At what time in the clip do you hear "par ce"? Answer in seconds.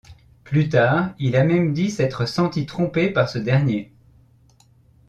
3.11-3.37